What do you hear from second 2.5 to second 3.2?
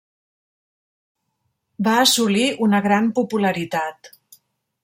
una gran